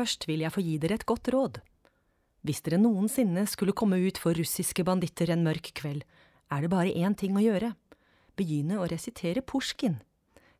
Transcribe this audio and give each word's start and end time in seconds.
først 0.00 0.24
vil 0.28 0.44
jeg 0.44 0.54
få 0.54 0.64
gi 0.64 0.78
dere 0.80 0.96
et 0.96 1.06
godt 1.08 1.28
råd. 1.34 1.60
Hvis 2.40 2.62
dere 2.64 2.80
noensinne 2.80 3.44
skulle 3.48 3.76
komme 3.76 4.00
ut 4.00 4.18
for 4.20 4.36
russiske 4.36 4.84
banditter 4.88 5.32
en 5.34 5.44
mørk 5.44 5.74
kveld, 5.76 6.06
er 6.50 6.64
det 6.64 6.72
bare 6.72 6.94
én 6.96 7.14
ting 7.14 7.36
å 7.36 7.44
gjøre. 7.44 7.74
Begynne 8.40 8.80
å 8.80 8.88
resitere 8.88 9.44
Pusjkin. 9.44 10.00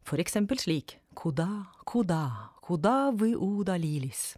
For 0.05 0.21
eksempel 0.21 0.61
slik 0.61 0.99
Koda, 1.17 1.73
koda, 1.89 2.53
koda 2.63 3.11
vi 3.17 3.33
oda 3.35 3.75
lilis. 3.81 4.37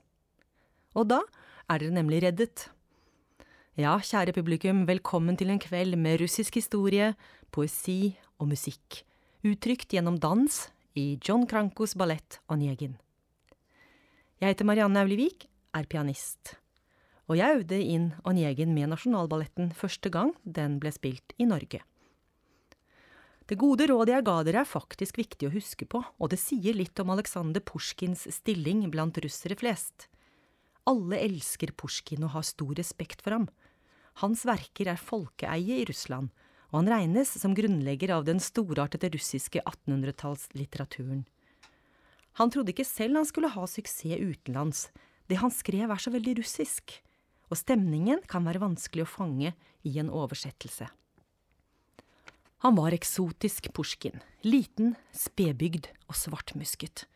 Og 0.97 1.11
da 1.11 1.21
er 1.69 1.83
dere 1.83 1.95
nemlig 1.99 2.23
reddet. 2.25 2.69
Ja, 3.77 3.99
kjære 3.99 4.35
publikum, 4.37 4.85
velkommen 4.89 5.37
til 5.37 5.53
en 5.53 5.61
kveld 5.63 5.99
med 6.01 6.21
russisk 6.23 6.59
historie, 6.61 7.13
poesi 7.53 8.15
og 8.39 8.53
musikk, 8.53 9.03
uttrykt 9.45 9.97
gjennom 9.97 10.19
dans 10.21 10.67
i 10.97 11.17
John 11.25 11.47
Krankos 11.49 11.97
ballett 11.97 12.41
Onegin. 12.53 12.99
Jeg 14.43 14.57
heter 14.57 14.67
Marianne 14.67 14.99
Aulivik, 14.99 15.45
er 15.71 15.87
pianist, 15.87 16.57
og 17.31 17.37
jeg 17.39 17.61
øvde 17.61 17.77
inn 17.79 18.09
Onegin 18.27 18.73
med 18.75 18.89
Nasjonalballetten 18.91 19.69
første 19.79 20.11
gang 20.11 20.33
den 20.43 20.81
ble 20.83 20.91
spilt 20.91 21.31
i 21.39 21.47
Norge. 21.47 21.79
Det 23.47 23.55
gode 23.61 23.87
rådet 23.87 24.17
jeg 24.17 24.27
ga 24.27 24.35
dere 24.43 24.65
er 24.65 24.67
faktisk 24.67 25.21
viktig 25.21 25.47
å 25.47 25.53
huske 25.55 25.87
på, 25.87 26.01
og 26.03 26.33
det 26.33 26.41
sier 26.43 26.75
litt 26.75 26.99
om 26.99 27.13
Aleksandr 27.15 27.63
Pushkins 27.63 28.25
stilling 28.35 28.83
blant 28.91 29.21
russere 29.23 29.55
flest. 29.61 30.09
Alle 30.91 31.21
elsker 31.23 31.71
Pushkin 31.79 32.27
og 32.27 32.35
har 32.35 32.49
stor 32.49 32.75
respekt 32.81 33.23
for 33.23 33.37
ham. 33.37 33.47
Hans 34.25 34.43
verker 34.43 34.91
er 34.91 34.99
folkeeie 34.99 35.85
i 35.85 35.87
Russland, 35.87 36.35
og 36.75 36.81
han 36.81 36.91
regnes 36.91 37.31
som 37.39 37.55
grunnlegger 37.55 38.17
av 38.19 38.27
den 38.27 38.43
storartede 38.43 39.13
russiske 39.15 39.63
1800-tallslitteraturen. 39.63 41.23
Han 42.41 42.53
trodde 42.53 42.73
ikke 42.73 42.89
selv 42.89 43.21
han 43.21 43.29
skulle 43.29 43.53
ha 43.53 43.67
suksess 43.69 44.21
utenlands, 44.21 44.89
det 45.29 45.41
han 45.41 45.53
skrev 45.53 45.91
er 45.93 46.01
så 46.01 46.13
veldig 46.13 46.39
russisk, 46.41 46.97
og 47.53 47.61
stemningen 47.61 48.23
kan 48.29 48.45
være 48.49 48.63
vanskelig 48.63 49.05
å 49.05 49.13
fange 49.13 49.53
i 49.85 49.99
en 50.01 50.11
oversettelse. 50.13 50.89
Han 52.63 52.77
var 52.79 52.95
eksotisk 52.95 53.73
Pusjkin, 53.75 54.21
liten, 54.47 54.95
spedbygd 55.13 55.89
og 56.07 56.15
svartmusket, 56.15 57.07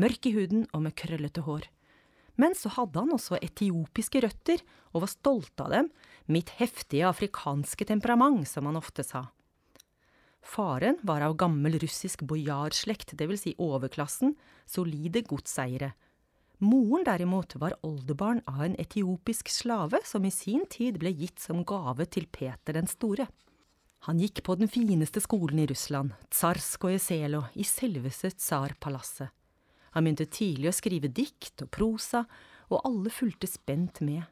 mørk 0.00 0.30
i 0.30 0.32
huden 0.32 0.64
og 0.72 0.86
med 0.86 0.96
krøllete 0.96 1.44
hår. 1.44 1.68
Men 2.40 2.56
så 2.58 2.72
hadde 2.72 3.02
han 3.02 3.12
også 3.14 3.38
etiopiske 3.38 4.24
røtter, 4.24 4.64
og 4.94 5.04
var 5.04 5.12
stolt 5.12 5.60
av 5.60 5.70
dem, 5.74 5.90
mitt 6.26 6.54
heftige 6.56 7.06
afrikanske 7.06 7.86
temperament, 7.90 8.46
som 8.48 8.66
han 8.70 8.80
ofte 8.80 9.04
sa. 9.06 9.26
Faren 10.54 11.00
var 11.02 11.24
av 11.26 11.34
gammel 11.34 11.80
russisk 11.82 12.20
bojarslekt, 12.30 13.16
vil 13.18 13.38
si 13.38 13.56
overklassen, 13.58 14.36
solide 14.70 15.24
godseiere. 15.26 15.88
Moren 16.62 17.02
derimot 17.08 17.56
var 17.58 17.74
oldebarn 17.82 18.38
av 18.46 18.60
en 18.62 18.76
etiopisk 18.78 19.50
slave 19.50 19.98
som 20.06 20.22
i 20.24 20.30
sin 20.30 20.62
tid 20.70 21.00
ble 21.02 21.10
gitt 21.10 21.42
som 21.42 21.64
gave 21.66 22.06
til 22.06 22.28
Peter 22.30 22.78
den 22.78 22.86
store. 22.86 23.26
Han 24.06 24.20
gikk 24.22 24.44
på 24.46 24.54
den 24.60 24.70
fineste 24.70 25.18
skolen 25.24 25.58
i 25.64 25.66
Russland, 25.66 26.14
Tsarskoje 26.30 27.02
Selo, 27.02 27.42
i 27.58 27.66
selveste 27.66 28.30
tsarpalasset. 28.36 29.34
Han 29.98 30.06
begynte 30.06 30.28
tidlig 30.30 30.70
å 30.70 30.76
skrive 30.76 31.10
dikt 31.10 31.66
og 31.66 31.72
prosa, 31.74 32.22
og 32.70 32.86
alle 32.86 33.10
fulgte 33.10 33.50
spent 33.50 33.98
med. 34.06 34.22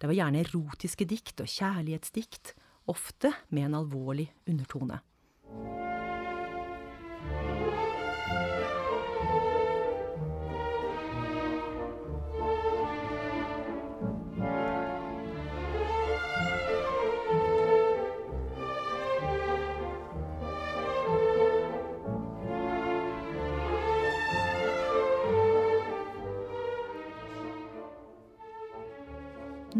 Det 0.00 0.08
var 0.08 0.16
gjerne 0.16 0.40
erotiske 0.46 1.04
dikt 1.04 1.44
og 1.44 1.52
kjærlighetsdikt, 1.52 2.54
ofte 2.88 3.34
med 3.52 3.68
en 3.68 3.80
alvorlig 3.82 4.30
undertone. 4.48 5.02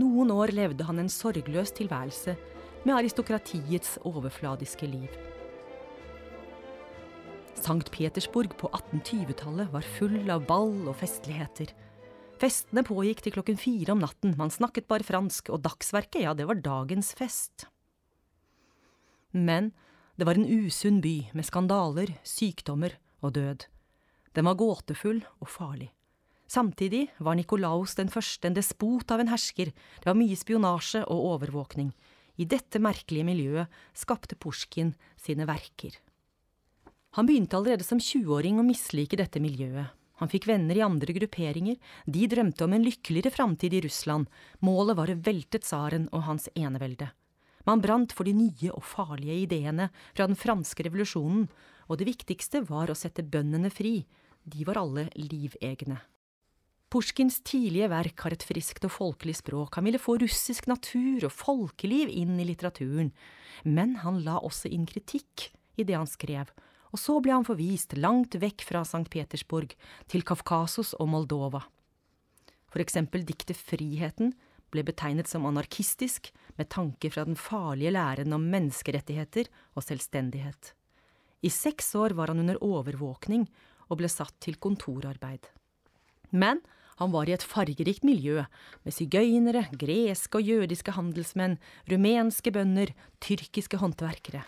Noen 0.01 0.31
år 0.31 0.53
levde 0.55 0.87
han 0.87 1.01
en 1.03 1.11
sorgløs 1.11 1.73
tilværelse 1.75 2.37
med 2.85 2.95
aristokratiets 2.95 3.99
overfladiske 4.07 4.87
liv. 4.87 5.30
Sankt 7.71 7.93
Petersburg 7.95 8.57
på 8.59 8.67
1820-tallet 8.75 9.69
var 9.71 9.85
full 9.95 10.25
av 10.35 10.43
ball 10.49 10.89
og 10.91 10.97
festligheter. 10.99 11.69
Festene 12.43 12.83
pågikk 12.83 13.21
til 13.23 13.37
klokken 13.37 13.61
fire 13.63 13.95
om 13.95 14.01
natten, 14.03 14.33
man 14.35 14.51
snakket 14.51 14.89
bare 14.91 15.07
fransk, 15.07 15.53
og 15.55 15.63
dagsverket, 15.63 16.25
ja, 16.25 16.33
det 16.35 16.49
var 16.51 16.59
dagens 16.65 17.13
fest. 17.15 17.69
Men 19.31 19.71
det 20.19 20.27
var 20.27 20.41
en 20.41 20.51
usunn 20.51 20.99
by 21.05 21.31
med 21.31 21.47
skandaler, 21.47 22.17
sykdommer 22.27 22.99
og 23.23 23.37
død. 23.39 23.69
Den 24.35 24.51
var 24.51 24.59
gåtefull 24.59 25.23
og 25.39 25.55
farlig. 25.55 25.93
Samtidig 26.51 27.07
var 27.23 27.39
Nikolaus 27.39 27.95
den 27.95 28.11
første 28.11 28.51
en 28.51 28.59
despot 28.59 29.15
av 29.15 29.23
en 29.23 29.31
hersker, 29.31 29.71
det 29.71 30.11
var 30.11 30.19
mye 30.19 30.43
spionasje 30.43 31.07
og 31.07 31.27
overvåkning. 31.37 31.95
I 32.35 32.51
dette 32.51 32.83
merkelige 32.83 33.31
miljøet 33.31 33.83
skapte 33.95 34.35
Pusjkin 34.35 34.97
sine 35.15 35.47
verker. 35.47 36.01
Han 37.19 37.27
begynte 37.27 37.59
allerede 37.59 37.87
som 37.87 37.99
20-åring 37.99 38.61
å 38.61 38.67
mislike 38.67 39.19
dette 39.19 39.43
miljøet. 39.43 39.91
Han 40.21 40.29
fikk 40.29 40.47
venner 40.51 40.77
i 40.77 40.85
andre 40.85 41.15
grupperinger, 41.17 41.79
de 42.05 42.27
drømte 42.29 42.67
om 42.67 42.75
en 42.77 42.85
lykkeligere 42.85 43.33
framtid 43.33 43.73
i 43.75 43.81
Russland, 43.87 44.29
målet 44.61 44.99
var 44.99 45.11
å 45.11 45.17
velte 45.25 45.59
tsaren 45.65 46.11
og 46.13 46.27
hans 46.27 46.51
enevelde. 46.53 47.09
Man 47.65 47.81
brant 47.81 48.13
for 48.17 48.29
de 48.29 48.35
nye 48.37 48.71
og 48.73 48.85
farlige 48.85 49.41
ideene 49.47 49.89
fra 50.13 50.29
den 50.29 50.39
franske 50.39 50.85
revolusjonen, 50.87 51.49
og 51.89 51.99
det 51.99 52.09
viktigste 52.13 52.63
var 52.69 52.93
å 52.93 52.99
sette 52.99 53.25
bøndene 53.25 53.73
fri, 53.73 54.05
de 54.45 54.69
var 54.69 54.79
alle 54.81 55.09
livegne. 55.17 55.99
Pusjkins 56.91 57.41
tidlige 57.47 57.91
verk 57.91 58.23
har 58.25 58.35
et 58.35 58.45
friskt 58.45 58.85
og 58.87 58.93
folkelig 58.93 59.37
språk, 59.39 59.77
han 59.79 59.87
ville 59.87 60.01
få 60.03 60.17
russisk 60.21 60.69
natur 60.71 61.27
og 61.29 61.35
folkeliv 61.35 62.11
inn 62.11 62.39
i 62.43 62.49
litteraturen, 62.49 63.13
men 63.65 64.01
han 64.05 64.23
la 64.27 64.41
også 64.43 64.71
inn 64.71 64.89
kritikk 64.91 65.51
i 65.79 65.87
det 65.87 65.97
han 65.97 66.11
skrev, 66.11 66.51
og 66.91 66.99
så 66.99 67.19
ble 67.23 67.35
han 67.37 67.47
forvist 67.47 67.97
langt 67.99 68.37
vekk 68.43 68.65
fra 68.67 68.83
St. 68.87 69.07
Petersburg, 69.11 69.75
til 70.11 70.25
Kafkasos 70.27 70.93
og 70.99 71.11
Moldova. 71.13 71.63
For 72.71 72.83
eksempel 72.83 73.25
diktet 73.27 73.59
Friheten 73.59 74.35
ble 74.71 74.85
betegnet 74.87 75.31
som 75.31 75.47
anarkistisk, 75.49 76.31
med 76.59 76.71
tanke 76.71 77.11
fra 77.11 77.25
den 77.27 77.39
farlige 77.39 77.95
læren 77.95 78.35
om 78.37 78.45
menneskerettigheter 78.53 79.49
og 79.75 79.87
selvstendighet. 79.87 80.75
I 81.43 81.51
seks 81.51 81.95
år 81.97 82.15
var 82.19 82.31
han 82.31 82.43
under 82.43 82.61
overvåkning 82.63 83.47
og 83.89 83.99
ble 84.03 84.11
satt 84.13 84.37
til 84.45 84.59
kontorarbeid. 84.61 85.49
Men 86.31 86.61
han 87.01 87.15
var 87.15 87.31
i 87.31 87.33
et 87.33 87.47
fargerikt 87.47 88.05
miljø, 88.05 88.45
med 88.85 88.93
sigøynere, 88.95 89.65
greske 89.81 90.37
og 90.37 90.45
jødiske 90.45 90.93
handelsmenn, 90.99 91.57
rumenske 91.89 92.53
bønder, 92.53 92.93
tyrkiske 93.25 93.81
håndverkere. 93.81 94.45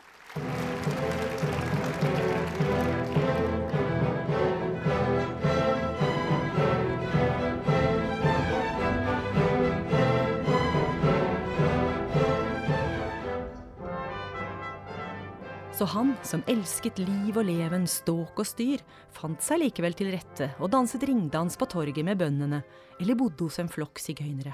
Så 15.83 15.87
han, 15.87 16.13
som 16.23 16.45
elsket 16.47 17.01
liv 17.03 17.35
og 17.35 17.43
leven, 17.49 17.89
ståk 17.91 18.37
og 18.39 18.47
styr, 18.47 18.79
fant 19.11 19.43
seg 19.43 19.65
likevel 19.65 19.97
til 19.99 20.13
rette 20.13 20.47
og 20.63 20.69
danset 20.71 21.03
ringdans 21.09 21.57
på 21.59 21.67
torget 21.73 22.05
med 22.07 22.21
bøndene, 22.21 22.61
eller 23.03 23.17
bodde 23.19 23.49
hos 23.49 23.57
en 23.59 23.71
flokk 23.73 23.99
sigøynere. 23.99 24.53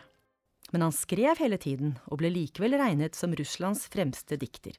Men 0.72 0.86
han 0.86 0.94
skrev 0.96 1.36
hele 1.42 1.58
tiden, 1.60 1.90
og 2.08 2.22
ble 2.22 2.30
likevel 2.32 2.78
regnet 2.80 3.18
som 3.18 3.34
Russlands 3.36 3.82
fremste 3.92 4.38
dikter. 4.40 4.78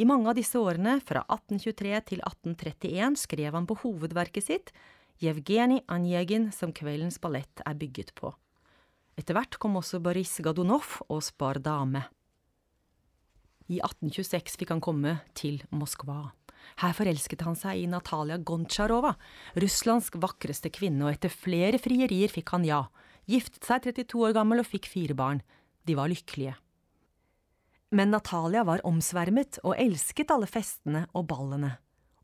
I 0.00 0.06
mange 0.08 0.32
av 0.32 0.38
disse 0.40 0.56
årene, 0.56 0.94
fra 1.04 1.26
1823 1.26 1.92
til 2.08 2.24
1831, 2.24 3.18
skrev 3.20 3.58
han 3.58 3.68
på 3.68 3.76
hovedverket 3.82 4.46
sitt, 4.46 4.72
Jevgenij 5.20 5.82
Anjegin, 5.84 6.48
som 6.48 6.72
kveldens 6.72 7.20
ballett 7.20 7.60
er 7.68 7.76
bygget 7.76 8.14
på. 8.16 8.32
Etter 9.20 9.36
hvert 9.36 9.60
kom 9.60 9.76
også 9.76 10.00
Boris 10.00 10.32
Gadunov 10.40 11.02
og 11.10 11.20
Spar 11.28 11.60
Dame. 11.60 12.06
I 13.70 13.78
1826 13.78 14.58
fikk 14.58 14.72
han 14.74 14.82
komme 14.82 15.20
til 15.38 15.60
Moskva. 15.70 16.32
Her 16.82 16.94
forelsket 16.96 17.44
han 17.46 17.56
seg 17.58 17.78
i 17.78 17.86
Natalia 17.90 18.38
Gontsjarova, 18.38 19.14
Russlands 19.62 20.10
vakreste 20.22 20.72
kvinne, 20.74 21.06
og 21.06 21.14
etter 21.14 21.32
flere 21.32 21.78
frierier 21.80 22.32
fikk 22.32 22.50
han 22.56 22.66
ja, 22.66 22.82
giftet 23.30 23.66
seg 23.66 23.86
32 23.86 24.26
år 24.26 24.34
gammel 24.36 24.62
og 24.62 24.68
fikk 24.68 24.90
fire 24.90 25.16
barn. 25.16 25.44
De 25.86 25.96
var 25.98 26.10
lykkelige. 26.10 26.56
Men 27.94 28.12
Natalia 28.14 28.62
var 28.66 28.82
omsvermet 28.86 29.58
og 29.64 29.74
elsket 29.78 30.30
alle 30.30 30.46
festene 30.50 31.06
og 31.14 31.26
ballene. 31.30 31.76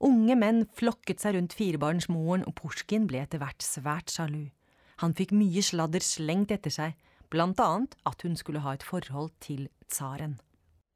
Unge 0.06 0.36
menn 0.38 0.66
flokket 0.76 1.22
seg 1.22 1.34
rundt 1.38 1.56
firebarnsmoren, 1.56 2.44
og 2.46 2.54
Pusjkin 2.58 3.06
ble 3.08 3.22
etter 3.22 3.40
hvert 3.42 3.64
svært 3.64 4.12
sjalu. 4.12 4.50
Han 5.02 5.14
fikk 5.16 5.32
mye 5.36 5.62
sladder 5.64 6.04
slengt 6.04 6.52
etter 6.54 6.72
seg, 6.74 6.98
blant 7.32 7.60
annet 7.60 7.96
at 8.06 8.22
hun 8.22 8.36
skulle 8.38 8.62
ha 8.64 8.76
et 8.76 8.86
forhold 8.86 9.32
til 9.42 9.66
tsaren. 9.88 10.36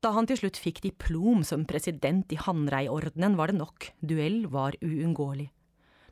Da 0.00 0.14
han 0.16 0.24
til 0.24 0.38
slutt 0.40 0.56
fikk 0.56 0.78
diplom 0.80 1.42
som 1.44 1.66
president 1.68 2.30
i 2.32 2.38
Hanreiordenen, 2.40 3.34
var 3.36 3.50
det 3.50 3.58
nok, 3.58 3.90
duell 4.00 4.46
var 4.48 4.76
uunngåelig. 4.80 5.50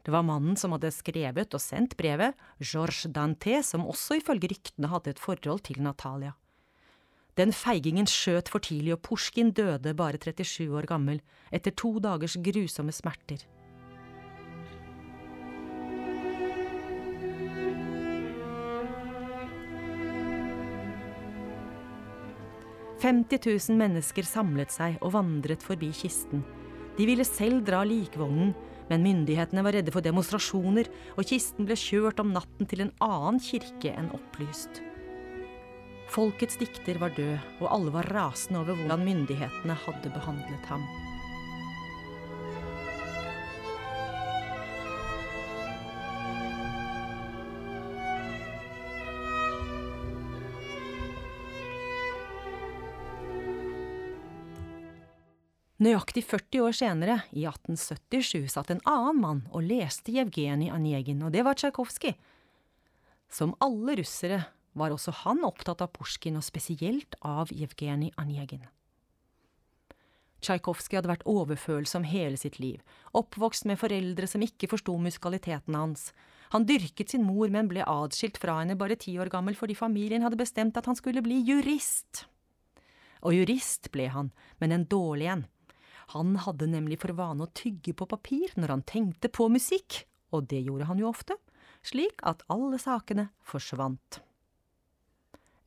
Det 0.05 0.13
var 0.13 0.27
mannen 0.29 0.57
som 0.61 0.75
hadde 0.77 0.91
skrevet 0.93 1.57
og 1.57 1.63
sendt 1.63 1.97
brevet, 1.97 2.37
Georges 2.61 3.09
Dante, 3.13 3.63
som 3.65 3.89
også 3.89 4.21
ifølge 4.21 4.53
ryktene 4.53 4.93
hadde 4.93 5.15
et 5.15 5.23
forhold 5.23 5.65
til 5.65 5.81
Natalia. 5.85 6.35
Den 7.41 7.53
feigingen 7.55 8.09
skjøt 8.11 8.51
for 8.53 8.61
tidlig, 8.65 8.93
og 8.97 9.03
Pusjkin 9.09 9.55
døde 9.57 9.95
bare 9.97 10.21
37 10.21 10.69
år 10.69 10.89
gammel, 10.91 11.23
etter 11.55 11.73
to 11.73 11.97
dagers 12.03 12.37
grusomme 12.45 12.93
smerter. 12.93 13.45
50 22.99 23.45
000 23.71 23.79
mennesker 23.79 24.27
samlet 24.27 24.73
seg 24.75 24.97
og 25.05 25.13
vandret 25.15 25.63
forbi 25.63 25.93
kisten. 25.95 26.43
De 26.99 27.07
ville 27.07 27.27
selv 27.27 27.63
dra 27.67 27.85
likvognen, 27.87 28.55
men 28.89 29.05
myndighetene 29.05 29.63
var 29.63 29.77
redde 29.77 29.93
for 29.95 30.03
demonstrasjoner, 30.03 30.89
og 31.15 31.29
kisten 31.29 31.69
ble 31.69 31.77
kjørt 31.79 32.19
om 32.23 32.33
natten 32.35 32.67
til 32.67 32.83
en 32.83 32.95
annen 33.05 33.39
kirke 33.43 33.93
enn 33.93 34.11
opplyst. 34.17 34.83
Folkets 36.09 36.57
dikter 36.59 36.99
var 36.99 37.13
død, 37.15 37.37
og 37.61 37.69
alle 37.71 37.93
var 37.95 38.09
rasende 38.17 38.65
over 38.65 38.81
hvordan 38.81 39.05
myndighetene 39.05 39.77
hadde 39.85 40.15
behandlet 40.15 40.73
ham. 40.73 40.87
Nøyaktig 55.79 56.25
40 56.27 56.65
år 56.67 56.75
senere, 56.75 57.15
i 57.31 57.45
1877, 57.47 58.49
satt 58.51 58.73
en 58.75 58.81
annen 58.83 59.21
mann 59.23 59.43
og 59.55 59.63
leste 59.63 60.11
Jevgenij 60.11 60.73
Anjegin, 60.75 61.21
og 61.23 61.31
det 61.31 61.45
var 61.47 61.55
Tsjajkovskij. 61.55 62.17
Som 63.31 63.53
alle 63.63 63.95
russere 64.01 64.41
var 64.75 64.91
også 64.91 65.13
han 65.21 65.45
opptatt 65.47 65.85
av 65.85 65.93
Pusjkin, 65.95 66.35
og 66.35 66.43
spesielt 66.43 67.15
av 67.23 67.53
Jevgenij 67.55 68.11
Anjegin. 68.19 68.65
Tsjajkovskij 70.43 70.99
hadde 70.99 71.13
vært 71.13 71.23
overfølsom 71.31 72.09
hele 72.11 72.41
sitt 72.43 72.59
liv, 72.59 72.83
oppvokst 73.15 73.69
med 73.71 73.79
foreldre 73.79 74.27
som 74.27 74.43
ikke 74.43 74.71
forsto 74.73 74.97
musikaliteten 74.99 75.77
hans. 75.79 76.09
Han 76.57 76.67
dyrket 76.67 77.15
sin 77.15 77.23
mor, 77.23 77.53
men 77.55 77.71
ble 77.71 77.85
adskilt 77.87 78.41
fra 78.43 78.57
henne 78.65 78.75
bare 78.79 78.99
ti 78.99 79.15
år 79.15 79.31
gammel 79.31 79.55
fordi 79.55 79.79
familien 79.79 80.27
hadde 80.27 80.41
bestemt 80.43 80.75
at 80.75 80.91
han 80.91 80.99
skulle 80.99 81.23
bli 81.23 81.39
jurist. 81.47 82.25
Og 83.23 83.39
jurist 83.39 83.93
ble 83.95 84.09
han, 84.11 84.33
men 84.59 84.75
en 84.75 84.89
dårlig 84.91 85.31
en. 85.37 85.47
Han 86.15 86.39
hadde 86.41 86.71
nemlig 86.71 87.01
for 87.03 87.13
vane 87.17 87.45
å 87.45 87.53
tygge 87.53 87.93
på 87.97 88.09
papir 88.09 88.55
når 88.57 88.73
han 88.73 88.87
tenkte 88.89 89.29
på 89.29 89.51
musikk, 89.53 90.05
og 90.33 90.49
det 90.49 90.63
gjorde 90.65 90.89
han 90.89 91.01
jo 91.03 91.11
ofte, 91.11 91.37
slik 91.85 92.23
at 92.27 92.45
alle 92.53 92.81
sakene 92.81 93.29
forsvant. 93.45 94.23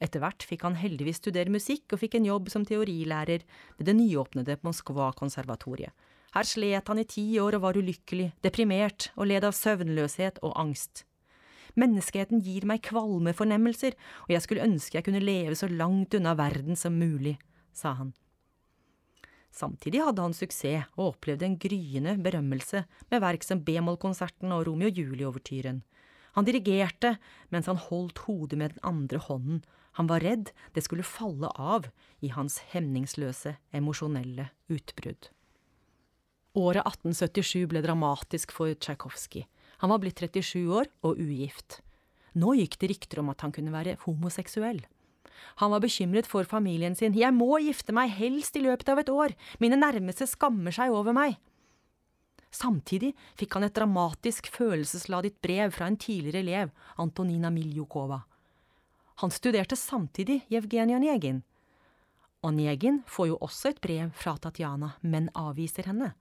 Etter 0.02 0.24
hvert 0.24 0.42
fikk 0.50 0.66
han 0.66 0.80
heldigvis 0.82 1.20
studere 1.22 1.54
musikk 1.54 1.94
og 1.94 2.02
fikk 2.02 2.18
en 2.18 2.26
jobb 2.26 2.50
som 2.50 2.66
teorilærer 2.66 3.46
ved 3.78 3.86
det 3.86 3.94
nyåpnede 4.00 4.58
Moskva-konservatoriet. 4.66 5.94
Her 6.32 6.48
slet 6.48 6.88
han 6.88 7.02
i 7.02 7.06
ti 7.06 7.26
år 7.44 7.60
og 7.60 7.66
var 7.68 7.78
ulykkelig, 7.78 8.32
deprimert 8.42 9.12
og 9.18 9.28
led 9.30 9.46
av 9.46 9.54
søvnløshet 9.54 10.40
og 10.48 10.56
angst. 10.58 11.04
Menneskeheten 11.80 12.42
gir 12.44 12.66
meg 12.68 12.82
kvalmefornemmelser, 12.88 13.94
og 14.26 14.34
jeg 14.34 14.44
skulle 14.44 14.66
ønske 14.66 14.98
jeg 14.98 15.06
kunne 15.06 15.24
leve 15.24 15.56
så 15.60 15.70
langt 15.70 16.16
unna 16.18 16.34
verden 16.40 16.80
som 16.80 16.98
mulig, 16.98 17.38
sa 17.76 17.94
han. 18.00 18.16
Samtidig 19.52 20.02
hadde 20.06 20.24
han 20.24 20.36
suksess 20.36 20.88
og 20.96 21.14
opplevde 21.14 21.46
en 21.48 21.58
gryende 21.60 22.16
berømmelse 22.24 22.86
med 23.12 23.24
verk 23.24 23.44
som 23.44 23.64
B-mollkonserten 23.68 24.54
og 24.56 24.66
Romeo 24.70 24.90
Julie-overtyren. 24.90 25.82
Han 26.38 26.48
dirigerte 26.48 27.18
mens 27.52 27.68
han 27.68 27.80
holdt 27.90 28.24
hodet 28.28 28.58
med 28.58 28.76
den 28.76 28.86
andre 28.88 29.20
hånden, 29.20 29.60
han 30.00 30.08
var 30.08 30.24
redd 30.24 30.54
det 30.76 30.86
skulle 30.86 31.04
falle 31.04 31.50
av 31.60 31.90
i 32.24 32.32
hans 32.32 32.62
hemningsløse, 32.72 33.58
emosjonelle 33.76 34.48
utbrudd. 34.72 35.28
Året 36.56 36.84
1877 36.84 37.68
ble 37.72 37.82
dramatisk 37.84 38.52
for 38.56 38.72
Tsjajkovskij. 38.72 39.48
Han 39.84 39.92
var 39.92 40.02
blitt 40.04 40.20
37 40.20 40.68
år 40.72 40.88
og 41.08 41.20
ugift. 41.20 41.80
Nå 42.36 42.56
gikk 42.60 42.78
det 42.80 42.92
rykter 42.92 43.22
om 43.22 43.32
at 43.32 43.44
han 43.44 43.54
kunne 43.56 43.74
være 43.74 43.98
homoseksuell. 44.06 44.82
Han 45.62 45.72
var 45.74 45.84
bekymret 45.84 46.28
for 46.30 46.48
familien 46.48 46.96
sin. 46.96 47.16
Jeg 47.18 47.34
må 47.36 47.60
gifte 47.64 47.94
meg, 47.96 48.14
helst 48.18 48.58
i 48.58 48.64
løpet 48.66 48.90
av 48.92 49.02
et 49.02 49.12
år. 49.12 49.36
Mine 49.60 49.80
nærmeste 49.80 50.28
skammer 50.30 50.76
seg 50.76 50.94
over 50.96 51.16
meg. 51.16 51.38
Samtidig 52.52 53.14
fikk 53.40 53.56
han 53.56 53.66
et 53.68 53.76
dramatisk 53.78 54.50
følelsesladet 54.52 55.38
brev 55.44 55.72
fra 55.72 55.88
en 55.88 55.96
tidligere 55.96 56.44
elev, 56.44 56.74
Antonina 57.00 57.50
Miljukova. 57.50 58.20
Han 59.24 59.32
studerte 59.32 59.78
samtidig 59.80 60.42
Jevgenij 60.52 60.98
Onjegin. 60.98 61.44
Onjegin 62.44 63.04
får 63.08 63.28
jo 63.30 63.38
også 63.46 63.70
et 63.70 63.82
brev 63.82 64.10
fra 64.18 64.34
Tatjana, 64.42 64.96
men 65.02 65.30
avviser 65.38 65.86
henne. 65.88 66.16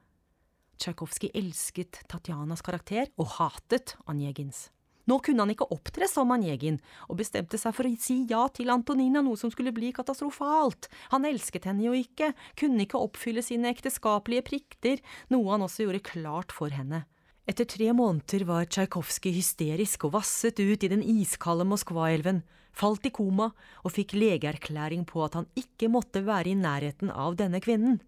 Tsjajkovskij 0.80 1.32
elsket 1.34 2.02
Tatjanas 2.08 2.62
karakter 2.64 3.08
og 3.16 3.34
hatet 3.38 3.96
Onjegins. 4.08 4.68
Nå 5.10 5.18
kunne 5.26 5.42
han 5.42 5.50
ikke 5.50 5.66
opptre 5.74 6.06
som 6.06 6.28
Manjegin, 6.30 6.76
og 7.10 7.18
bestemte 7.18 7.58
seg 7.58 7.74
for 7.74 7.88
å 7.88 7.94
si 7.98 8.20
ja 8.30 8.44
til 8.54 8.70
Antonina, 8.70 9.24
noe 9.26 9.38
som 9.40 9.50
skulle 9.50 9.74
bli 9.74 9.90
katastrofalt. 9.96 10.86
Han 11.10 11.26
elsket 11.26 11.66
henne 11.66 11.88
jo 11.88 11.94
ikke, 11.98 12.30
kunne 12.60 12.86
ikke 12.86 13.00
oppfylle 13.00 13.42
sine 13.42 13.72
ekteskapelige 13.74 14.46
plikter, 14.46 15.02
noe 15.34 15.50
han 15.50 15.66
også 15.66 15.88
gjorde 15.88 16.04
klart 16.12 16.54
for 16.54 16.70
henne. 16.70 17.08
Etter 17.50 17.66
tre 17.66 17.88
måneder 17.96 18.44
var 18.46 18.68
Tsjajkovskij 18.70 19.34
hysterisk 19.34 20.06
og 20.06 20.14
vasset 20.20 20.60
ut 20.60 20.84
i 20.86 20.90
den 20.92 21.02
iskalde 21.02 21.66
Moskva-elven, 21.66 22.44
falt 22.70 23.08
i 23.08 23.10
koma 23.10 23.48
og 23.82 23.94
fikk 23.96 24.14
legeerklæring 24.14 25.02
på 25.08 25.24
at 25.26 25.40
han 25.40 25.48
ikke 25.58 25.90
måtte 25.90 26.22
være 26.22 26.52
i 26.52 26.60
nærheten 26.60 27.10
av 27.10 27.34
denne 27.40 27.58
kvinnen. 27.64 27.98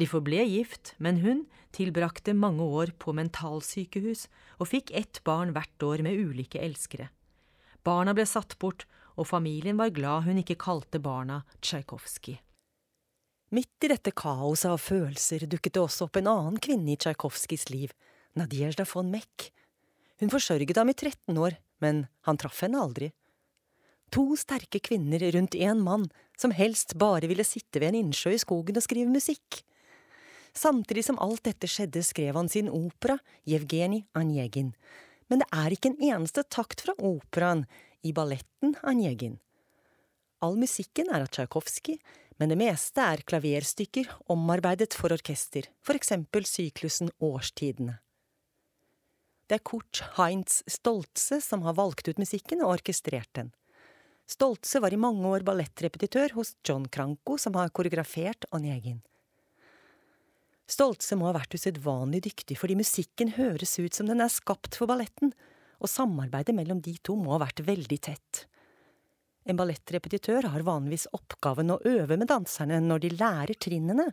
De 0.00 0.06
forble 0.08 0.44
gift, 0.48 0.94
men 0.96 1.20
hun 1.20 1.44
tilbrakte 1.76 2.32
mange 2.32 2.64
år 2.64 2.94
på 2.96 3.12
mentalsykehus 3.16 4.28
og 4.56 4.70
fikk 4.70 4.94
ett 4.96 5.20
barn 5.26 5.52
hvert 5.52 5.84
år 5.84 6.00
med 6.06 6.16
ulike 6.16 6.60
elskere. 6.62 7.10
Barna 7.84 8.14
ble 8.16 8.24
satt 8.28 8.56
bort, 8.60 8.86
og 9.20 9.28
familien 9.28 9.76
var 9.76 9.92
glad 9.92 10.24
hun 10.24 10.40
ikke 10.40 10.56
kalte 10.60 11.00
barna 11.02 11.42
Tsjajkovskij. 11.60 12.38
Midt 13.52 13.84
i 13.84 13.90
dette 13.90 14.12
kaoset 14.16 14.70
av 14.70 14.80
følelser 14.80 15.44
dukket 15.50 15.74
det 15.74 15.82
også 15.82 16.06
opp 16.06 16.20
en 16.20 16.30
annen 16.30 16.60
kvinne 16.62 16.94
i 16.94 16.98
Tsjajkovskijs 17.00 17.68
liv, 17.72 17.92
Nadjezjda 18.38 18.86
von 18.94 19.10
Meck. 19.12 19.50
Hun 20.22 20.32
forsørget 20.32 20.78
ham 20.78 20.92
i 20.92 20.96
13 20.96 21.36
år, 21.36 21.58
men 21.82 22.06
han 22.28 22.38
traff 22.40 22.62
henne 22.64 22.80
aldri. 22.80 23.10
To 24.14 24.32
sterke 24.38 24.80
kvinner 24.80 25.22
rundt 25.34 25.58
én 25.58 25.82
mann, 25.84 26.08
som 26.38 26.54
helst 26.56 26.96
bare 26.96 27.28
ville 27.28 27.44
sitte 27.44 27.82
ved 27.82 27.92
en 27.92 28.06
innsjø 28.06 28.32
i 28.32 28.40
skogen 28.40 28.78
og 28.78 28.86
skrive 28.86 29.10
musikk. 29.10 29.60
Samtidig 30.56 31.04
som 31.06 31.18
alt 31.22 31.44
dette 31.46 31.68
skjedde, 31.70 32.02
skrev 32.04 32.36
han 32.36 32.48
sin 32.50 32.70
opera, 32.70 33.18
Jevgenij 33.48 34.06
Anjegin. 34.18 34.72
Men 35.30 35.42
det 35.42 35.48
er 35.54 35.74
ikke 35.74 35.92
en 35.92 36.02
eneste 36.10 36.42
takt 36.50 36.82
fra 36.82 36.96
operaen 36.98 37.66
i 38.02 38.12
balletten 38.12 38.74
Anjegin. 38.82 39.38
All 40.40 40.56
musikken 40.58 41.10
er 41.12 41.22
av 41.22 41.30
Tsjajkovskij, 41.30 42.00
men 42.40 42.48
det 42.48 42.56
meste 42.56 43.04
er 43.04 43.20
klaverstykker 43.28 44.08
omarbeidet 44.32 44.96
for 44.96 45.12
orkester, 45.12 45.66
for 45.84 45.98
eksempel 45.98 46.46
syklusen 46.48 47.12
Årstidene. 47.20 47.98
Det 49.50 49.58
er 49.58 49.66
Kurt 49.66 50.00
Heinz 50.16 50.62
Stoltze 50.70 51.40
som 51.44 51.66
har 51.66 51.76
valgt 51.76 52.08
ut 52.08 52.20
musikken 52.22 52.62
og 52.64 52.78
orkestrert 52.78 53.28
den. 53.36 53.50
Stoltze 54.30 54.80
var 54.80 54.94
i 54.94 55.00
mange 55.00 55.26
år 55.26 55.42
ballettrepetitør 55.42 56.36
hos 56.36 56.54
John 56.64 56.86
Kranko, 56.86 57.34
som 57.34 57.58
har 57.58 57.72
koreografert 57.74 58.46
Onegin. 58.54 59.00
Stoltze 60.70 61.16
må 61.18 61.26
ha 61.26 61.34
vært 61.34 61.56
usedvanlig 61.58 62.22
dyktig 62.28 62.56
fordi 62.60 62.76
musikken 62.78 63.34
høres 63.34 63.74
ut 63.80 63.96
som 63.96 64.10
den 64.10 64.22
er 64.22 64.30
skapt 64.30 64.78
for 64.78 64.90
balletten, 64.90 65.32
og 65.80 65.90
samarbeidet 65.90 66.54
mellom 66.54 66.82
de 66.84 66.94
to 67.02 67.16
må 67.18 67.34
ha 67.34 67.40
vært 67.42 67.64
veldig 67.66 67.98
tett. 68.06 68.44
En 69.48 69.58
ballettrepetitør 69.58 70.46
har 70.52 70.66
vanligvis 70.66 71.08
oppgaven 71.16 71.72
å 71.74 71.80
øve 71.88 72.18
med 72.20 72.28
danserne 72.30 72.78
når 72.84 73.02
de 73.02 73.12
lærer 73.16 73.56
trinnene, 73.58 74.10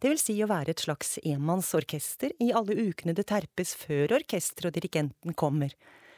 det 0.00 0.08
vil 0.08 0.20
si 0.20 0.34
å 0.40 0.48
være 0.48 0.72
et 0.72 0.80
slags 0.80 1.18
enmannsorkester 1.20 2.32
i 2.40 2.52
alle 2.56 2.76
ukene 2.88 3.12
det 3.16 3.26
terpes 3.28 3.74
før 3.76 4.14
orkesteret 4.16 4.70
og 4.70 4.76
dirigenten 4.78 5.36
kommer, 5.36 5.74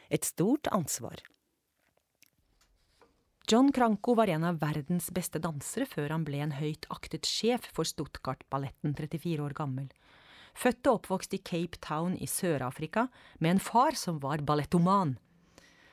et 0.06 0.28
stort 0.28 0.68
ansvar. 0.70 1.18
John 3.52 3.72
Kranko 3.72 4.14
var 4.14 4.30
en 4.32 4.44
av 4.48 4.56
verdens 4.62 5.10
beste 5.12 5.36
dansere 5.44 5.84
før 5.84 6.14
han 6.14 6.22
ble 6.24 6.38
en 6.40 6.54
høyt 6.56 6.86
aktet 6.94 7.28
sjef 7.28 7.66
for 7.76 7.84
Stuttgart-balletten 7.84 8.94
34 8.96 9.42
år 9.44 9.52
gammel. 9.58 9.90
Født 10.56 10.88
og 10.88 11.02
oppvokst 11.02 11.36
i 11.36 11.40
Cape 11.44 11.76
Town 11.84 12.14
i 12.16 12.24
Sør-Afrika 12.24 13.10
med 13.44 13.50
en 13.50 13.60
far 13.60 13.98
som 14.00 14.22
var 14.22 14.40
ballettoman. 14.48 15.18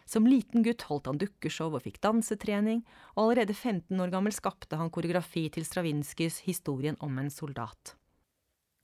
Som 0.07 0.29
liten 0.31 0.63
gutt 0.63 0.85
holdt 0.87 1.09
han 1.11 1.19
dukkeshow 1.19 1.75
og 1.75 1.83
fikk 1.83 1.99
dansetrening, 2.05 2.85
og 3.17 3.25
allerede 3.25 3.57
15 3.57 4.05
år 4.05 4.15
gammel 4.15 4.37
skapte 4.37 4.79
han 4.79 4.93
koreografi 4.95 5.49
til 5.51 5.67
Stravinskys 5.67 6.39
Historien 6.47 6.95
om 7.03 7.19
en 7.19 7.27
soldat. 7.27 7.97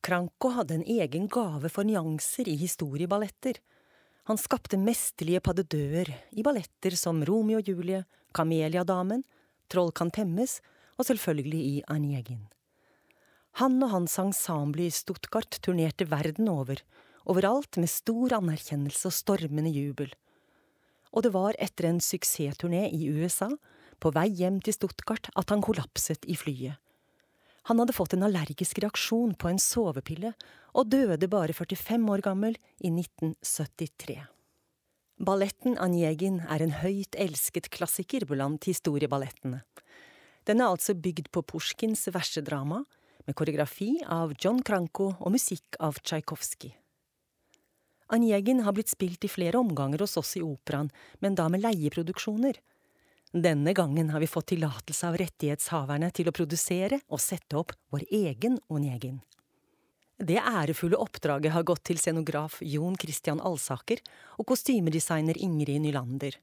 Kranko 0.03 0.51
hadde 0.57 0.81
en 0.81 0.85
egen 0.97 1.31
gave 1.31 1.71
for 1.71 1.87
nyanser 1.87 2.51
i 2.51 2.59
historieballetter. 2.59 3.63
Han 4.27 4.41
skapte 4.41 4.75
mesterlige 4.75 5.39
padedøer 5.47 6.11
i 6.35 6.43
balletter 6.43 6.99
som 6.99 7.23
Romeo 7.23 7.63
og 7.63 7.71
Julie, 7.71 8.03
Kameliadamen, 8.35 9.23
Troll 9.71 9.93
kan 9.95 10.11
temmes 10.13 10.59
og 10.99 11.07
selvfølgelig 11.07 11.61
i 11.71 11.77
Anjegin. 11.91 12.43
Han 13.61 13.79
og 13.81 13.93
hans 13.93 14.19
ensemble 14.21 14.85
i 14.85 14.93
Stuttgart 14.93 15.57
turnerte 15.63 16.09
verden 16.11 16.51
over, 16.51 16.83
overalt 17.25 17.79
med 17.79 17.89
stor 17.89 18.35
anerkjennelse 18.37 19.09
og 19.09 19.15
stormende 19.15 19.71
jubel 19.71 20.11
og 21.15 21.23
det 21.23 21.31
var 21.31 21.55
etter 21.63 21.87
en 21.89 22.01
suksessturné 22.03 22.89
i 22.91 23.07
USA, 23.15 23.49
på 24.03 24.11
vei 24.11 24.27
hjem 24.35 24.59
til 24.63 24.75
Stuttgart, 24.75 25.31
at 25.39 25.51
han 25.53 25.63
kollapset 25.63 26.27
i 26.27 26.35
flyet. 26.35 26.75
Han 27.71 27.79
hadde 27.81 27.95
fått 27.95 28.13
en 28.13 28.27
allergisk 28.27 28.83
reaksjon 28.83 29.33
på 29.39 29.49
en 29.49 29.61
sovepille, 29.61 30.35
og 30.75 30.91
døde 30.91 31.31
bare 31.31 31.55
45 31.55 32.11
år 32.11 32.21
gammel 32.27 32.59
i 32.83 32.91
1973. 32.91 34.19
Balletten 35.15 35.77
Anjegin 35.79 36.41
er 36.51 36.59
en 36.59 36.73
høyt 36.81 37.15
elsket 37.15 37.69
klassiker 37.71 38.25
blant 38.27 38.65
historieballettene. 38.67 39.61
Den 40.43 40.59
er 40.59 40.73
altså 40.73 40.91
bygd 40.91 41.29
på 41.31 41.43
Pusjkins 41.47 42.03
versedrama, 42.11 42.81
med 43.25 43.37
koreografi 43.39 44.03
av 44.11 44.35
John 44.37 44.59
Kranko 44.61 45.13
og 45.15 45.31
musikk 45.33 45.79
av 45.79 45.95
Tsjajkovskij. 46.03 46.75
Anjegin 48.13 48.59
har 48.67 48.75
blitt 48.75 48.91
spilt 48.91 49.23
i 49.25 49.31
flere 49.31 49.57
omganger 49.57 50.03
hos 50.03 50.17
oss 50.19 50.35
i 50.37 50.43
operaen, 50.45 50.91
men 51.23 51.33
da 51.39 51.47
med 51.49 51.63
leieproduksjoner. 51.63 52.59
Denne 53.31 53.73
gangen 53.73 54.11
har 54.11 54.19
vi 54.21 54.29
fått 54.29 54.51
tillatelse 54.51 55.07
av 55.07 55.17
rettighetshaverne 55.23 56.11
til 56.11 56.27
å 56.27 56.35
produsere 56.35 56.99
og 57.07 57.23
sette 57.23 57.55
opp 57.57 57.71
vår 57.95 58.05
egen 58.11 58.59
Onjegin. 58.67 59.23
Det 60.15 60.37
ærefulle 60.39 60.95
oppdraget 60.95 61.51
har 61.51 61.65
gått 61.67 61.83
til 61.89 61.99
scenograf 61.99 62.61
Jon 62.63 62.95
Christian 62.95 63.41
Alsaker 63.43 63.99
og 64.39 64.47
kostymedesigner 64.47 65.35
Ingrid 65.35 65.81
Nylander. 65.83 66.37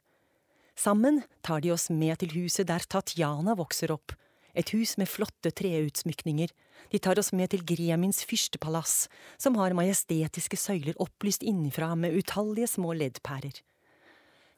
Sammen 0.76 1.22
tar 1.40 1.62
de 1.64 1.72
oss 1.72 1.88
med 1.88 2.18
til 2.20 2.34
huset 2.36 2.68
der 2.68 2.84
Tatjana 2.84 3.54
vokser 3.56 3.92
opp, 3.94 4.12
et 4.52 4.68
hus 4.76 4.98
med 5.00 5.08
flotte 5.08 5.48
treutsmykninger, 5.56 6.50
de 6.92 6.98
tar 7.00 7.16
oss 7.16 7.32
med 7.32 7.48
til 7.52 7.64
Gremins 7.64 8.20
fyrstepalass, 8.28 9.08
som 9.40 9.56
har 9.56 9.72
majestetiske 9.76 10.58
søyler 10.60 10.98
opplyst 11.00 11.44
innenfra 11.44 11.94
med 11.96 12.12
utallige 12.18 12.68
små 12.74 12.92
leddpærer. 12.98 13.62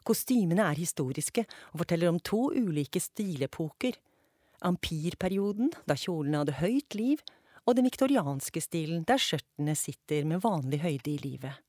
Kostymene 0.04 0.66
er 0.66 0.80
historiske 0.80 1.47
og 1.73 1.85
forteller 1.85 2.11
om 2.11 2.18
to 2.18 2.49
ulike 2.50 2.99
stilepoker. 3.00 3.94
Ampirperioden, 4.66 5.71
da 5.87 5.94
kjolene 5.94 6.42
hadde 6.42 6.59
høyt 6.59 6.99
liv, 6.99 7.23
og 7.64 7.76
den 7.76 7.87
viktorianske 7.88 8.61
stilen, 8.62 9.04
der 9.09 9.21
skjørtene 9.21 9.75
sitter 9.78 10.26
med 10.28 10.42
vanlig 10.44 10.83
høyde 10.85 11.12
i 11.14 11.21
livet. 11.23 11.61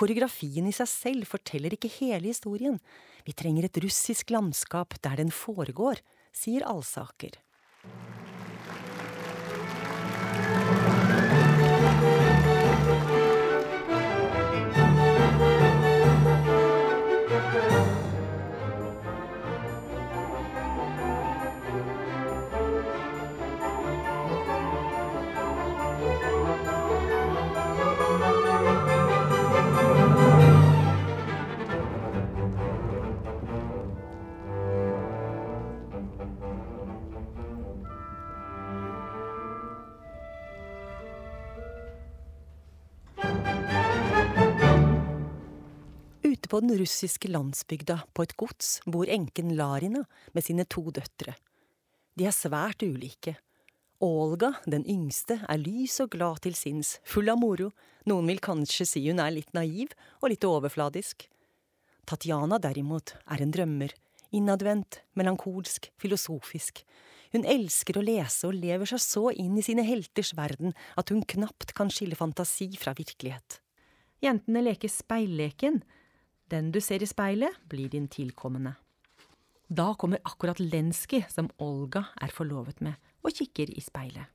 Koreografien 0.00 0.68
i 0.70 0.72
seg 0.72 0.88
selv 0.88 1.28
forteller 1.28 1.74
ikke 1.76 1.90
hele 1.98 2.30
historien, 2.30 2.78
vi 3.26 3.34
trenger 3.36 3.66
et 3.68 3.80
russisk 3.84 4.30
landskap 4.32 4.96
der 5.04 5.20
den 5.20 5.32
foregår, 5.34 6.00
sier 6.32 6.64
Alsaker. 6.68 7.36
På 46.50 46.60
den 46.64 46.74
russiske 46.78 47.30
landsbygda, 47.30 48.00
på 48.12 48.26
et 48.26 48.34
gods, 48.40 48.80
bor 48.86 49.08
enken 49.08 49.54
Larina 49.58 50.02
med 50.34 50.44
sine 50.44 50.66
to 50.66 50.82
døtre. 50.90 51.36
De 52.18 52.26
er 52.26 52.34
svært 52.34 52.82
ulike. 52.82 53.36
Olga, 54.02 54.54
den 54.66 54.86
yngste, 54.88 55.38
er 55.46 55.60
lys 55.60 55.98
og 56.02 56.14
glad 56.16 56.40
til 56.46 56.56
sinns, 56.56 56.96
full 57.04 57.30
av 57.30 57.38
moro, 57.38 57.68
noen 58.08 58.30
vil 58.32 58.40
kanskje 58.42 58.86
si 58.88 59.02
hun 59.06 59.20
er 59.22 59.34
litt 59.34 59.52
naiv 59.54 59.92
og 60.22 60.32
litt 60.32 60.46
overfladisk. 60.48 61.28
Tatjana 62.08 62.58
derimot 62.58 63.14
er 63.30 63.44
en 63.44 63.52
drømmer, 63.54 63.92
innadvendt, 64.34 65.02
melankolsk, 65.20 65.90
filosofisk. 66.00 66.82
Hun 67.30 67.44
elsker 67.46 68.00
å 68.00 68.02
lese 68.02 68.48
og 68.48 68.56
lever 68.58 68.88
seg 68.90 69.02
så 69.04 69.24
inn 69.30 69.58
i 69.60 69.62
sine 69.62 69.84
helters 69.86 70.32
verden 70.34 70.74
at 70.98 71.12
hun 71.14 71.22
knapt 71.22 71.76
kan 71.78 71.92
skille 71.92 72.18
fantasi 72.18 72.72
fra 72.80 72.96
virkelighet. 72.96 73.60
Jentene 74.24 74.64
leker 74.64 74.90
speilleken, 74.90 75.80
den 76.50 76.72
du 76.74 76.80
ser 76.82 77.02
i 77.02 77.08
speilet, 77.08 77.56
blir 77.70 77.90
din 77.92 78.08
tilkommende. 78.10 78.74
Da 79.70 79.92
kommer 79.94 80.18
akkurat 80.26 80.58
Lenski, 80.58 81.22
som 81.30 81.50
Olga 81.62 82.08
er 82.20 82.32
forlovet 82.34 82.80
med, 82.82 82.98
og 83.22 83.36
kikker 83.36 83.70
i 83.70 83.82
speilet. 83.84 84.26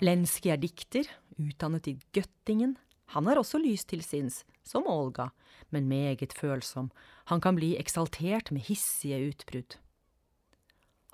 Lenski 0.00 0.48
er 0.48 0.56
dikter, 0.56 1.04
utdannet 1.36 1.88
i 1.90 1.98
Göttingen. 2.16 2.78
Han 3.12 3.26
har 3.28 3.36
også 3.36 3.58
lys 3.60 3.84
til 3.84 4.00
sinns, 4.00 4.44
som 4.64 4.86
Olga, 4.88 5.28
men 5.68 5.90
meget 5.90 6.32
følsom. 6.32 6.88
Han 7.28 7.42
kan 7.44 7.58
bli 7.58 7.74
eksaltert 7.76 8.48
med 8.54 8.64
hissige 8.64 9.18
utbrudd. 9.28 9.76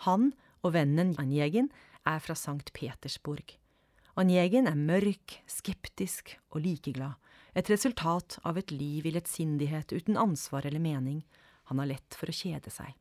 Han 0.06 0.30
og 0.62 0.76
vennen 0.76 1.16
Anjegin 1.18 1.72
er 2.06 2.20
fra 2.22 2.36
Sankt 2.38 2.70
Petersburg. 2.76 3.56
Anjegin 4.16 4.70
er 4.70 4.78
mørk, 4.78 5.40
skeptisk 5.50 6.36
og 6.52 6.62
likeglad, 6.62 7.18
et 7.58 7.70
resultat 7.72 8.38
av 8.46 8.60
et 8.60 8.70
liv 8.70 9.08
i 9.08 9.14
lettsindighet 9.16 9.96
uten 9.96 10.20
ansvar 10.20 10.68
eller 10.68 10.80
mening. 10.80 11.24
Han 11.72 11.82
har 11.82 11.90
lett 11.90 12.14
for 12.14 12.30
å 12.30 12.36
kjede 12.36 12.70
seg. 12.70 12.94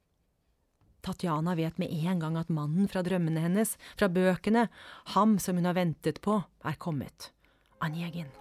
Tatjana 1.06 1.56
vet 1.58 1.78
med 1.82 1.94
en 1.94 2.24
gang 2.24 2.40
at 2.42 2.50
mannen 2.54 2.90
fra 2.92 3.04
drømmene 3.06 3.44
hennes, 3.46 3.76
fra 4.00 4.10
bøkene, 4.10 4.68
ham 5.16 5.38
som 5.42 5.60
hun 5.60 5.70
har 5.70 5.78
ventet 5.78 6.22
på, 6.26 6.42
er 6.66 6.82
kommet. 6.82 7.32
Anjegin. 7.86 8.32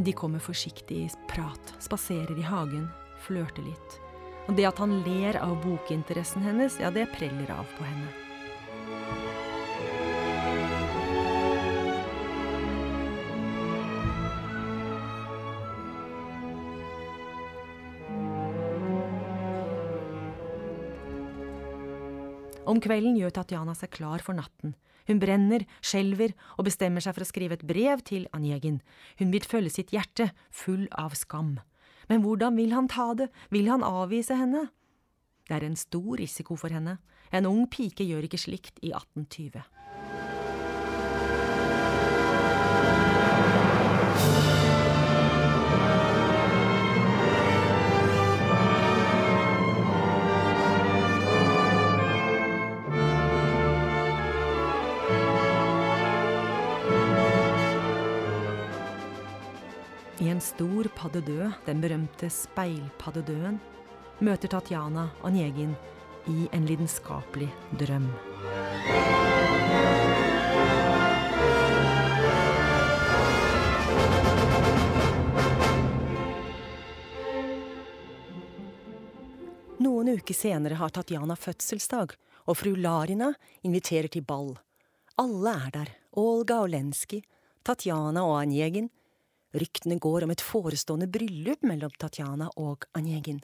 De 0.00 0.12
kommer 0.16 0.40
forsiktig 0.40 0.96
i 0.96 1.08
prat, 1.28 1.74
spaserer 1.82 2.38
i 2.38 2.44
hagen, 2.46 2.86
flørter 3.20 3.66
litt. 3.66 3.96
Og 4.48 4.56
det 4.56 4.64
at 4.70 4.80
han 4.80 4.94
ler 5.04 5.36
av 5.42 5.58
bokinteressen 5.60 6.44
hennes, 6.46 6.78
ja, 6.80 6.88
det 6.94 7.10
preller 7.12 7.52
av 7.52 7.68
på 7.76 7.84
henne. 7.84 8.08
Om 22.70 22.78
kvelden 22.78 23.16
gjør 23.18 23.32
Tatjana 23.34 23.74
seg 23.74 23.90
klar 23.96 24.22
for 24.22 24.38
natten. 24.38 24.76
Hun 25.08 25.18
brenner, 25.18 25.64
skjelver 25.82 26.36
og 26.54 26.68
bestemmer 26.68 27.02
seg 27.02 27.16
for 27.16 27.24
å 27.24 27.26
skrive 27.26 27.56
et 27.58 27.66
brev 27.66 28.04
til 28.06 28.28
Anjegin. 28.36 28.78
Hun 29.18 29.32
vil 29.34 29.46
følge 29.48 29.72
sitt 29.74 29.94
hjerte, 29.94 30.28
full 30.54 30.86
av 30.94 31.16
skam. 31.18 31.56
Men 32.10 32.22
hvordan 32.22 32.54
vil 32.58 32.74
han 32.76 32.86
ta 32.90 33.08
det, 33.18 33.30
vil 33.50 33.70
han 33.72 33.82
avvise 33.86 34.38
henne? 34.38 34.68
Det 35.48 35.56
er 35.56 35.66
en 35.66 35.78
stor 35.78 36.20
risiko 36.20 36.54
for 36.58 36.70
henne. 36.70 37.00
En 37.34 37.48
ung 37.50 37.66
pike 37.70 38.06
gjør 38.06 38.28
ikke 38.28 38.38
slikt 38.38 38.78
i 38.86 38.92
1820. 38.94 39.66
stor 60.60 60.84
paddedød, 60.96 61.52
den 61.64 61.78
berømte 61.80 62.28
speilpaddedøden, 62.28 63.54
møter 64.20 64.50
Tatjana 64.52 65.06
Onjegin 65.24 65.70
i 66.28 66.50
en 66.52 66.66
lidenskapelig 66.68 67.48
drøm. 67.80 68.10
Noen 79.80 80.12
uker 80.12 80.36
senere 80.36 80.76
har 80.76 80.92
Tatjana 80.92 81.40
fødselsdag, 81.40 82.12
og 82.44 82.60
fru 82.60 82.76
Larina 82.76 83.32
inviterer 83.64 84.12
til 84.12 84.28
ball. 84.28 84.58
Alle 85.16 85.56
er 85.56 85.76
der, 85.80 85.98
Olga 86.20 86.60
og 86.66 86.74
Lenski, 86.76 87.24
Tatjana 87.64 88.28
og 88.28 88.42
Anjegin. 88.42 88.92
Ryktene 89.56 89.98
går 89.98 90.24
om 90.24 90.32
et 90.34 90.44
forestående 90.44 91.08
bryllup 91.10 91.64
mellom 91.66 91.94
Tatjana 91.98 92.50
og 92.60 92.86
Anjegin. 92.94 93.40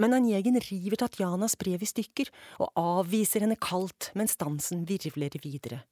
Men 0.00 0.16
Anjegin 0.16 0.58
river 0.64 0.98
Tatjanas 0.98 1.54
brev 1.60 1.82
i 1.84 1.88
stykker 1.88 2.30
og 2.64 2.72
avviser 2.80 3.44
henne 3.44 3.58
kaldt 3.60 4.10
mens 4.18 4.38
dansen 4.40 4.86
virvler 4.88 5.36
videre. 5.44 5.82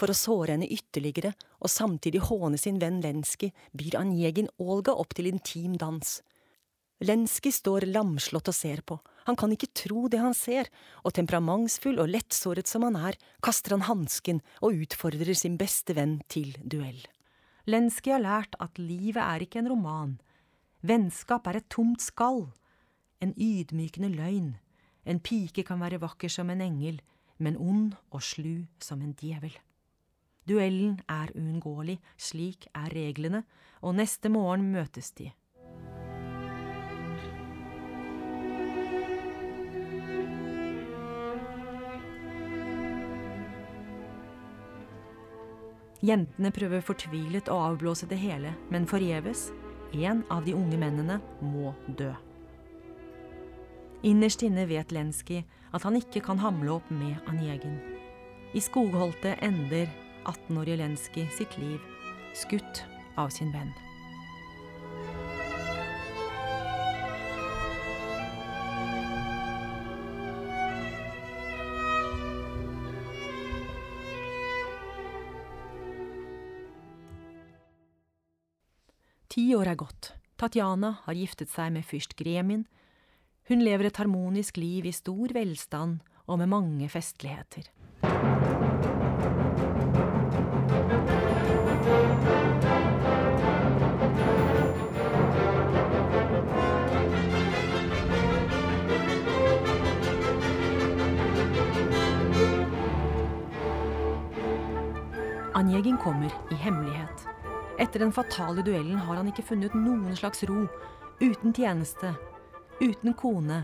For 0.00 0.10
å 0.10 0.16
såre 0.16 0.56
henne 0.56 0.70
ytterligere 0.72 1.34
og 1.60 1.70
samtidig 1.70 2.24
håne 2.30 2.58
sin 2.58 2.80
venn 2.80 3.02
Lenski, 3.04 3.52
byr 3.76 4.00
Anjegin 4.00 4.48
Olga 4.58 4.96
opp 4.96 5.12
til 5.14 5.28
intim 5.28 5.76
dans. 5.78 6.18
Lenski 7.04 7.52
står 7.52 7.86
lamslått 7.92 8.48
og 8.50 8.56
ser 8.56 8.80
på, 8.84 8.98
han 9.28 9.36
kan 9.36 9.52
ikke 9.52 9.70
tro 9.76 10.08
det 10.12 10.20
han 10.20 10.34
ser, 10.36 10.68
og 11.04 11.14
temperamentsfull 11.16 12.00
og 12.00 12.10
lettsåret 12.12 12.68
som 12.68 12.84
han 12.88 12.98
er, 12.98 13.16
kaster 13.44 13.76
han 13.76 13.86
hansken 13.88 14.42
og 14.60 14.82
utfordrer 14.84 15.36
sin 15.36 15.60
beste 15.60 15.96
venn 15.96 16.18
til 16.32 16.56
duell. 16.60 17.00
Lenski 17.68 18.12
har 18.14 18.22
lært 18.24 18.56
at 18.60 18.78
livet 18.78 19.20
er 19.20 19.44
ikke 19.44 19.60
en 19.60 19.70
roman. 19.72 20.18
Vennskap 20.80 21.46
er 21.46 21.60
et 21.60 21.68
tomt 21.68 22.00
skall. 22.00 22.46
En 23.20 23.34
ydmykende 23.36 24.08
løgn. 24.14 24.54
En 25.04 25.20
pike 25.20 25.64
kan 25.66 25.80
være 25.80 26.00
vakker 26.00 26.32
som 26.32 26.50
en 26.50 26.62
engel, 26.64 27.00
men 27.38 27.56
ond 27.56 27.96
og 28.10 28.22
slu 28.24 28.66
som 28.80 29.02
en 29.02 29.12
djevel. 29.16 29.52
Duellen 30.48 31.00
er 31.08 31.32
uunngåelig, 31.36 31.98
slik 32.16 32.66
er 32.74 32.88
reglene, 32.94 33.44
og 33.84 33.96
neste 33.96 34.32
morgen 34.32 34.70
møtes 34.72 35.12
de. 35.16 35.30
Jentene 46.00 46.48
prøver 46.54 46.80
fortvilet 46.84 47.50
å 47.52 47.58
avblåse 47.70 48.08
det 48.08 48.16
hele, 48.20 48.54
men 48.72 48.88
forgjeves. 48.88 49.50
En 49.92 50.22
av 50.30 50.46
de 50.46 50.54
unge 50.54 50.78
mennene 50.80 51.18
må 51.42 51.74
dø. 51.98 52.12
Innerst 54.06 54.40
inne 54.46 54.64
vet 54.70 54.94
Lenski 54.94 55.42
at 55.76 55.84
han 55.84 55.98
ikke 55.98 56.22
kan 56.24 56.40
hamle 56.40 56.78
opp 56.78 56.88
med 56.94 57.18
Anjegin. 57.28 57.76
I 58.56 58.62
skogholtet 58.64 59.42
ender 59.44 59.90
18-årige 60.24 60.80
Lenski 60.80 61.26
sitt 61.36 61.58
liv, 61.60 61.78
skutt 62.38 62.84
av 63.20 63.28
sin 63.34 63.52
venn. 63.52 63.74
Ti 79.30 79.44
år 79.54 79.68
er 79.70 79.76
gått. 79.78 80.08
Tatjana 80.42 80.88
har 81.04 81.14
giftet 81.14 81.52
seg 81.52 81.70
med 81.70 81.86
fyrst 81.86 82.16
Gremin. 82.18 82.64
Hun 83.46 83.62
lever 83.62 83.86
et 83.86 84.00
harmonisk 84.02 84.58
liv 84.58 84.88
i 84.90 84.94
stor 84.94 85.30
velstand 85.36 86.00
og 86.26 86.40
med 86.42 86.50
mange 86.50 86.88
festligheter. 86.90 87.70
Anjegin 105.54 106.02
kommer 106.02 106.34
i 106.50 106.58
hemmelighet. 106.66 107.19
Etter 107.80 107.98
den 107.98 108.12
fatale 108.12 108.62
duellen 108.62 108.96
har 108.96 109.16
han 109.16 109.28
ikke 109.30 109.46
funnet 109.54 109.72
noen 109.72 110.12
slags 110.16 110.44
ro. 110.44 110.66
Uten 111.20 111.54
tjeneste, 111.56 112.10
uten 112.80 113.14
kone, 113.16 113.62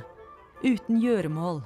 uten 0.63 1.03
gjøremål. 1.03 1.61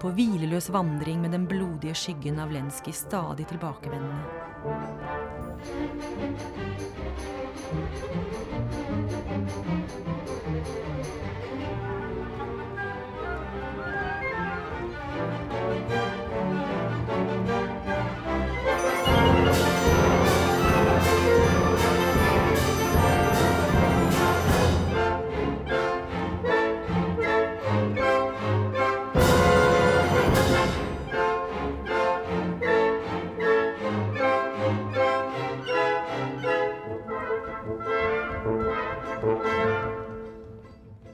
På 0.00 0.14
hvileløs 0.16 0.70
vandring 0.72 1.20
med 1.20 1.36
den 1.36 1.44
blodige 1.50 1.92
skyggen 1.92 2.40
av 2.40 2.54
Lenski 2.56 2.94
stadig 2.96 3.44
tilbakevendende. 3.52 4.24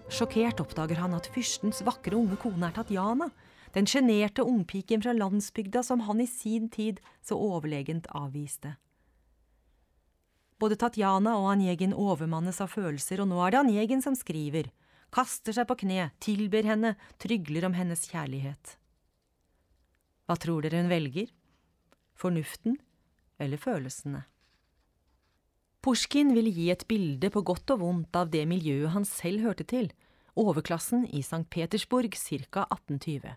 Sjokkert 0.09 0.61
oppdager 0.63 1.03
han 1.03 1.13
at 1.13 1.29
fyrstens 1.35 1.83
vakre 1.85 2.17
unge 2.17 2.39
kone 2.41 2.71
er 2.71 2.75
Tatjana, 2.77 3.29
den 3.75 3.87
sjenerte 3.87 4.45
ungpiken 4.47 5.03
fra 5.05 5.13
landsbygda 5.13 5.83
som 5.85 6.01
han 6.07 6.23
i 6.25 6.27
sin 6.27 6.71
tid 6.73 7.03
så 7.21 7.37
overlegent 7.37 8.09
avviste. 8.17 8.79
Både 10.59 10.79
Tatjana 10.81 11.37
og 11.39 11.53
Anjegin 11.53 11.93
overmannes 11.93 12.59
av 12.65 12.73
følelser, 12.73 13.21
og 13.23 13.29
nå 13.31 13.39
er 13.45 13.53
det 13.53 13.61
Anjegin 13.61 14.03
som 14.03 14.17
skriver, 14.19 14.73
kaster 15.15 15.55
seg 15.55 15.69
på 15.69 15.77
kne, 15.85 16.09
tilber 16.25 16.67
henne, 16.67 16.97
trygler 17.21 17.69
om 17.69 17.77
hennes 17.77 18.09
kjærlighet. 18.09 18.75
Hva 20.27 20.37
tror 20.41 20.65
dere 20.65 20.81
hun 20.83 20.91
velger? 20.91 21.31
Fornuften 22.19 22.81
eller 23.39 23.61
følelsene? 23.61 24.25
Pushkin 25.81 26.33
ville 26.35 26.51
gi 26.51 26.71
et 26.73 26.85
bilde 26.91 27.31
på 27.31 27.45
godt 27.47 27.71
og 27.77 27.83
vondt 27.85 28.17
av 28.19 28.33
det 28.33 28.43
miljøet 28.51 28.93
han 28.97 29.07
selv 29.07 29.45
hørte 29.47 29.67
til, 29.69 29.93
overklassen 30.39 31.05
i 31.15 31.23
St. 31.23 31.45
Petersburg 31.51 32.17
ca. 32.19 32.65
1820. 32.67 33.37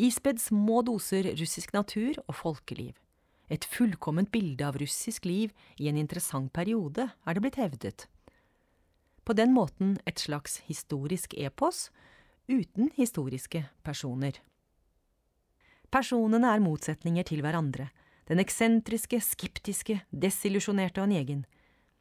Ispedd 0.00 0.40
små 0.40 0.80
doser 0.82 1.28
russisk 1.38 1.74
natur 1.76 2.16
og 2.24 2.34
folkeliv. 2.40 2.94
Et 3.52 3.64
fullkomment 3.68 4.30
bilde 4.32 4.64
av 4.64 4.78
russisk 4.80 5.28
liv 5.28 5.52
i 5.76 5.90
en 5.90 6.00
interessant 6.00 6.50
periode, 6.52 7.10
er 7.12 7.36
det 7.36 7.44
blitt 7.44 7.60
hevdet. 7.60 8.06
På 9.24 9.36
den 9.36 9.52
måten 9.52 9.98
et 10.08 10.20
slags 10.20 10.62
historisk 10.66 11.36
epos, 11.36 11.90
uten 12.48 12.90
historiske 12.96 13.66
personer. 13.84 14.40
Personene 15.92 16.50
er 16.50 16.64
motsetninger 16.64 17.28
til 17.28 17.44
hverandre. 17.44 17.90
Den 18.28 18.40
eksentriske, 18.40 19.20
skeptiske, 19.20 20.00
desillusjonerte 20.10 21.04
Onegin. 21.04 21.44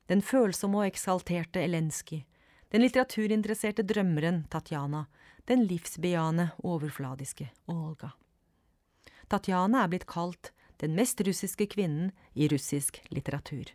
Den 0.08 0.22
følsomme 0.22 0.82
og 0.82 0.90
eksalterte 0.92 1.62
Elenskij 1.64 2.26
Den 2.74 2.82
litteraturinteresserte 2.82 3.84
drømmeren 3.86 4.44
Tatjana, 4.50 5.06
den 5.46 5.68
livsbejaende, 5.70 6.50
overfladiske 6.64 7.52
Olga. 7.68 8.10
Tatjana 9.30 9.84
er 9.84 9.92
blitt 9.92 10.08
kalt 10.10 10.52
den 10.82 10.96
mest 10.98 11.22
russiske 11.22 11.68
kvinnen 11.70 12.12
i 12.34 12.48
russisk 12.50 13.00
litteratur. 13.14 13.70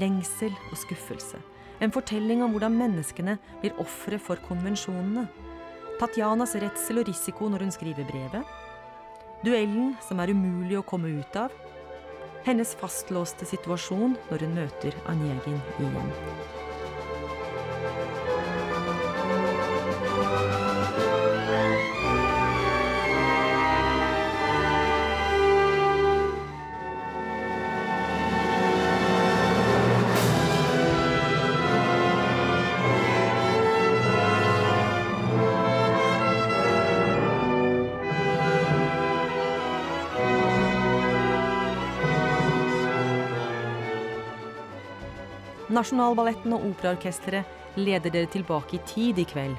Lengsel 0.00 0.52
og 0.70 0.78
skuffelse. 0.80 1.40
En 1.80 1.92
fortelling 1.92 2.42
om 2.44 2.52
hvordan 2.52 2.76
menneskene 2.76 3.38
blir 3.62 3.76
ofre 3.80 4.18
for 4.20 4.40
konvensjonene. 4.48 5.26
Tatjanas 6.00 6.56
redsel 6.60 7.02
og 7.02 7.08
risiko 7.08 7.48
når 7.48 7.66
hun 7.66 7.74
skriver 7.76 8.08
brevet. 8.08 8.56
Duellen 9.44 9.94
som 10.04 10.20
er 10.20 10.32
umulig 10.32 10.76
å 10.80 10.84
komme 10.84 11.12
ut 11.20 11.36
av. 11.40 11.52
Hennes 12.44 12.72
fastlåste 12.80 13.48
situasjon 13.48 14.16
når 14.30 14.46
hun 14.46 14.56
møter 14.56 14.96
Anjegin 15.08 15.60
igjen. 15.80 16.14
Nasjonalballetten 45.70 46.54
og 46.56 46.64
Operaorkesteret 46.72 47.78
leder 47.78 48.10
dere 48.10 48.26
tilbake 48.30 48.78
i 48.78 48.84
tid 48.90 49.20
i 49.22 49.26
kveld, 49.28 49.54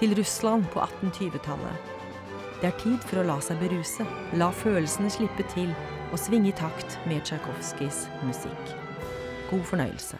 til 0.00 0.16
Russland 0.18 0.66
på 0.74 0.82
1820-tallet. 0.82 1.92
Det 2.62 2.70
er 2.70 2.80
tid 2.82 2.98
for 3.06 3.22
å 3.22 3.26
la 3.26 3.38
seg 3.42 3.62
beruse, 3.62 4.06
la 4.38 4.50
følelsene 4.54 5.10
slippe 5.10 5.46
til 5.54 5.70
og 6.10 6.18
svinge 6.18 6.50
i 6.50 6.56
takt 6.58 6.98
med 7.06 7.22
Tsjajkovskijs 7.26 8.04
musikk. 8.26 8.74
God 9.50 9.64
fornøyelse. 9.70 10.18